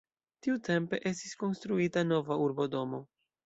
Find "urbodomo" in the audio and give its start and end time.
2.49-3.07